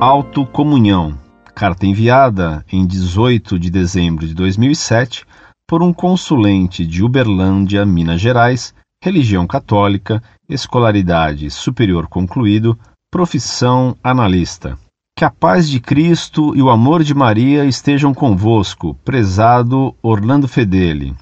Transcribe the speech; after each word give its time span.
autocomunhão. 0.00 1.12
Carta 1.54 1.86
enviada 1.86 2.64
em 2.72 2.86
18 2.86 3.58
de 3.58 3.70
dezembro 3.70 4.26
de 4.26 4.32
2007 4.32 5.26
por 5.68 5.82
um 5.82 5.92
consulente 5.92 6.86
de 6.86 7.04
Uberlândia, 7.04 7.84
Minas 7.84 8.18
Gerais, 8.18 8.74
religião 9.04 9.46
católica, 9.46 10.22
escolaridade 10.48 11.50
superior 11.50 12.08
concluído, 12.08 12.78
profissão 13.12 13.94
analista. 14.02 14.78
Que 15.18 15.24
a 15.24 15.30
paz 15.30 15.68
de 15.68 15.78
Cristo 15.78 16.56
e 16.56 16.62
o 16.62 16.70
amor 16.70 17.04
de 17.04 17.12
Maria 17.12 17.66
estejam 17.66 18.14
convosco, 18.14 18.94
prezado 19.04 19.94
Orlando 20.02 20.48
Fedeli. 20.48 21.14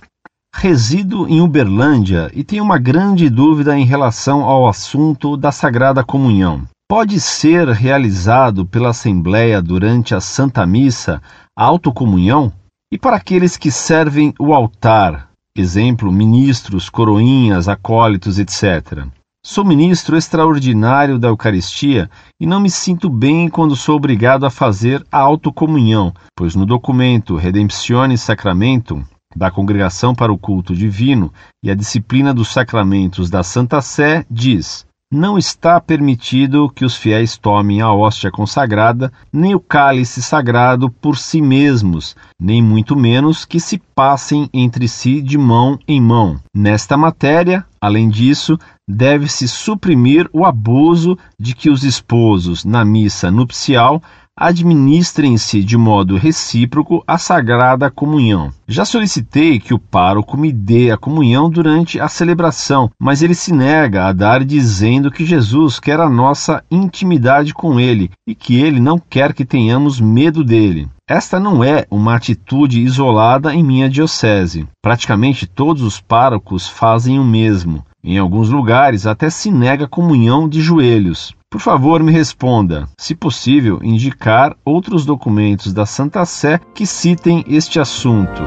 Resido 0.54 1.29
em 1.29 1.40
Uberlândia 1.40 2.31
e 2.32 2.45
tenho 2.45 2.63
uma 2.63 2.79
grande 2.79 3.29
dúvida 3.29 3.76
em 3.76 3.85
relação 3.85 4.45
ao 4.45 4.68
assunto 4.68 5.36
da 5.36 5.50
Sagrada 5.50 6.04
Comunhão. 6.04 6.63
Pode 6.91 7.21
ser 7.21 7.69
realizado 7.69 8.65
pela 8.65 8.89
Assembleia 8.89 9.61
durante 9.61 10.15
a 10.15 10.23
Santa 10.23 10.67
Missa 10.67 11.21
a 11.55 11.63
autocomunhão? 11.63 12.51
E 12.91 12.97
para 12.97 13.17
aqueles 13.17 13.59
que 13.59 13.71
servem 13.71 14.33
o 14.39 14.55
altar, 14.55 15.29
exemplo, 15.55 16.11
ministros, 16.11 16.89
coroinhas, 16.89 17.69
acólitos, 17.69 18.39
etc. 18.39 19.07
Sou 19.45 19.67
ministro 19.67 20.17
extraordinário 20.17 21.19
da 21.19 21.29
Eucaristia 21.29 22.09
e 22.41 22.47
não 22.47 22.59
me 22.59 22.71
sinto 22.71 23.11
bem 23.11 23.50
quando 23.50 23.77
sou 23.77 23.97
obrigado 23.97 24.47
a 24.47 24.50
fazer 24.50 25.05
a 25.13 25.19
autocomunhão, 25.19 26.14
pois 26.35 26.55
no 26.55 26.64
documento 26.64 27.36
Redemptione 27.36 28.17
Sacramento 28.17 29.05
da 29.36 29.50
Congregação 29.50 30.14
para 30.14 30.33
o 30.33 30.39
Culto 30.39 30.75
Divino 30.75 31.31
e 31.63 31.71
a 31.71 31.75
disciplina 31.75 32.33
dos 32.33 32.48
sacramentos 32.48 33.28
da 33.28 33.42
Santa 33.42 33.83
Sé 33.83 34.25
diz: 34.30 34.88
não 35.11 35.39
está 35.39 35.81
permitido 35.81 36.69
que 36.69 36.84
os 36.84 36.95
fiéis 36.95 37.39
tomem 37.39 37.81
a 37.81 37.91
hóstia 37.91 38.31
consagrada, 38.31 39.11
nem 39.33 39.55
o 39.55 39.61
cálice 39.61 40.23
sagrado 40.23 40.91
por 40.91 41.17
si 41.17 41.41
mesmos, 41.41 42.14
nem 42.39 42.62
muito 42.62 42.95
menos 42.95 43.47
que 43.47 43.59
se 43.59 43.79
passem 43.95 44.51
entre 44.53 44.86
si 44.86 45.23
de 45.23 45.39
mão 45.39 45.79
em 45.89 46.01
mão. 46.01 46.39
Nesta 46.55 46.97
matéria, 46.97 47.64
além 47.81 48.11
disso, 48.11 48.59
deve-se 48.86 49.48
suprimir 49.48 50.29
o 50.31 50.45
abuso 50.45 51.17
de 51.41 51.55
que 51.55 51.70
os 51.70 51.84
esposos, 51.84 52.64
na 52.64 52.84
missa 52.84 53.31
nupcial, 53.31 54.03
administrem-se 54.39 55.64
de 55.64 55.77
modo 55.77 56.17
recíproco 56.17 57.03
a 57.06 57.19
sagrada 57.19 57.91
comunhão. 57.91 58.53
Já 58.69 58.84
solicitei 58.84 59.58
que 59.58 59.75
o 59.75 59.78
pároco 59.78 60.36
me 60.36 60.53
dê 60.53 60.92
a 60.92 60.97
comunhão 60.97 61.50
durante 61.50 62.00
a 62.00 62.06
celebração, 62.06 62.89
mas 63.00 63.22
ele 63.22 63.34
se 63.34 63.53
nega 63.53 64.06
a 64.06 64.12
dar 64.12 64.45
dizendo 64.45 65.11
que 65.11 65.27
Jesus 65.27 65.80
quer 65.80 65.98
a 65.98 66.08
nossa 66.08 66.62
intimidade 66.70 67.53
com 67.53 67.80
ele 67.80 68.11
e 68.27 68.34
que 68.34 68.61
ele 68.61 68.78
não 68.78 68.98
quer 68.98 69.34
que 69.34 69.45
tenhamos 69.45 70.00
medo 70.00 70.45
dele. 70.45 70.89
Esta 71.08 71.41
não 71.41 71.64
é 71.64 71.86
uma 71.91 72.14
atitude 72.14 72.83
isolada 72.83 73.55
em 73.55 73.64
minha 73.64 73.89
diocese. 73.89 74.69
Praticamente 74.83 75.47
todos 75.47 75.83
os 75.83 76.00
párocos 76.00 76.69
fazem 76.69 77.19
o 77.19 77.25
mesmo. 77.25 77.83
Em 78.05 78.19
alguns 78.19 78.50
lugares 78.50 79.06
até 79.06 79.30
se 79.30 79.50
nega 79.50 79.89
comunhão 79.89 80.48
de 80.48 80.61
joelhos. 80.61 81.34
Por 81.50 81.62
favor, 81.62 82.02
me 82.02 82.12
responda, 82.12 82.86
se 82.98 83.14
possível, 83.14 83.80
indicar 83.82 84.54
outros 84.66 85.06
documentos 85.06 85.72
da 85.72 85.86
Santa 85.86 86.27
Sé 86.27 86.60
que 86.74 86.84
citem 86.84 87.42
este 87.48 87.80
assunto. 87.80 88.42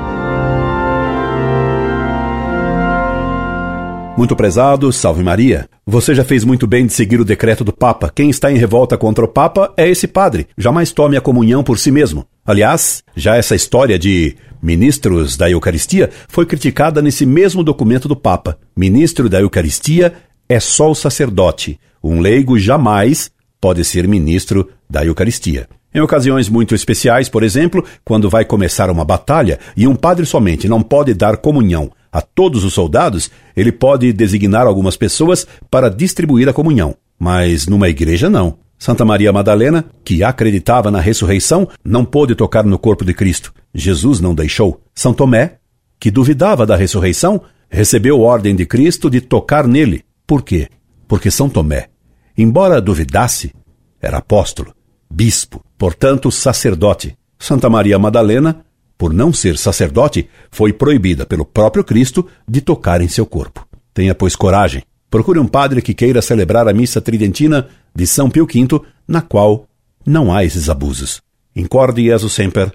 Muito 4.16 4.36
prezado, 4.36 4.94
salve 4.94 5.24
Maria. 5.24 5.68
Você 5.84 6.14
já 6.14 6.24
fez 6.24 6.44
muito 6.44 6.68
bem 6.68 6.86
de 6.86 6.94
seguir 6.94 7.20
o 7.20 7.26
decreto 7.26 7.64
do 7.64 7.74
Papa. 7.74 8.12
Quem 8.14 8.30
está 8.30 8.52
em 8.52 8.58
revolta 8.58 8.96
contra 8.96 9.26
o 9.26 9.28
Papa 9.28 9.74
é 9.76 9.90
esse 9.90 10.08
padre. 10.08 10.48
Jamais 10.56 10.92
tome 10.92 11.18
a 11.18 11.22
comunhão 11.22 11.64
por 11.64 11.80
si 11.80 11.90
mesmo. 11.90 12.24
Aliás, 12.46 13.04
já 13.16 13.36
essa 13.36 13.56
história 13.56 13.98
de 13.98 14.36
ministros 14.62 15.36
da 15.36 15.50
Eucaristia 15.50 16.12
foi 16.28 16.46
criticada 16.46 17.02
nesse 17.02 17.26
mesmo 17.26 17.64
documento 17.64 18.08
do 18.08 18.16
Papa. 18.16 18.60
Ministro 18.78 19.28
da 19.28 19.42
Eucaristia 19.42 20.14
é 20.52 20.60
só 20.60 20.92
o 20.92 20.96
sacerdote. 20.96 21.80
Um 22.04 22.20
leigo 22.20 22.60
jamais 22.60 23.32
pode 23.62 23.86
ser 23.86 24.06
ministro 24.06 24.68
da 24.90 25.06
Eucaristia. 25.06 25.70
Em 25.96 26.02
ocasiões 26.02 26.50
muito 26.50 26.76
especiais, 26.76 27.30
por 27.30 27.42
exemplo, 27.42 27.86
quando 28.04 28.30
vai 28.30 28.44
começar 28.44 28.90
uma 28.90 29.06
batalha 29.06 29.60
e 29.78 29.88
um 29.88 29.96
padre 29.96 30.26
somente 30.26 30.68
não 30.68 30.82
pode 30.82 31.14
dar 31.14 31.38
comunhão 31.38 31.90
a 32.12 32.20
todos 32.22 32.66
os 32.66 32.74
soldados, 32.74 33.32
ele 33.56 33.72
pode 33.72 34.12
designar 34.12 34.68
algumas 34.68 34.98
pessoas 34.98 35.48
para 35.70 35.90
distribuir 35.90 36.50
a 36.50 36.54
comunhão. 36.54 36.96
Mas 37.18 37.66
numa 37.66 37.88
igreja, 37.88 38.30
não. 38.30 38.58
Santa 38.78 39.06
Maria 39.06 39.32
Madalena, 39.32 39.86
que 40.04 40.22
acreditava 40.22 40.92
na 40.92 41.00
ressurreição, 41.00 41.66
não 41.82 42.04
pôde 42.04 42.36
tocar 42.36 42.66
no 42.66 42.78
corpo 42.78 43.06
de 43.06 43.14
Cristo. 43.14 43.54
Jesus 43.74 44.20
não 44.20 44.36
deixou. 44.36 44.82
São 44.94 45.14
Tomé, 45.14 45.60
que 45.98 46.12
duvidava 46.12 46.66
da 46.66 46.76
ressurreição, 46.76 47.42
recebeu 47.70 48.20
ordem 48.20 48.54
de 48.54 48.66
Cristo 48.66 49.10
de 49.10 49.22
tocar 49.22 49.66
nele. 49.66 50.04
Por 50.32 50.44
quê? 50.44 50.70
Porque 51.10 51.30
São 51.30 51.50
Tomé, 51.50 51.90
embora 52.38 52.80
duvidasse, 52.80 53.54
era 54.02 54.20
apóstolo, 54.20 54.74
bispo, 55.12 55.62
portanto 55.78 56.32
sacerdote. 56.32 57.18
Santa 57.38 57.70
Maria 57.70 58.00
Madalena, 58.00 58.64
por 58.98 59.12
não 59.14 59.34
ser 59.34 59.58
sacerdote, 59.58 60.30
foi 60.50 60.72
proibida 60.72 61.26
pelo 61.26 61.44
próprio 61.44 61.84
Cristo 61.84 62.26
de 62.48 62.62
tocar 62.62 63.02
em 63.02 63.10
seu 63.10 63.26
corpo. 63.26 63.68
Tenha, 63.94 64.16
pois, 64.16 64.34
coragem. 64.34 64.84
Procure 65.10 65.38
um 65.38 65.48
padre 65.48 65.82
que 65.82 65.94
queira 65.94 66.22
celebrar 66.22 66.66
a 66.66 66.74
missa 66.74 67.02
tridentina 67.02 67.68
de 67.94 68.08
São 68.08 68.30
Pio 68.30 68.46
V, 68.46 68.82
na 69.06 69.22
qual 69.22 69.68
não 70.06 70.34
há 70.34 70.46
esses 70.46 70.70
abusos. 70.70 71.22
Incorde 71.54 72.06
Jesus 72.06 72.32
Semper, 72.32 72.72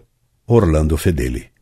Orlando 0.46 0.94
Fedeli. 0.98 1.55